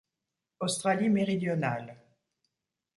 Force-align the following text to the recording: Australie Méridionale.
Australie 0.67 1.09
Méridionale. 1.11 1.93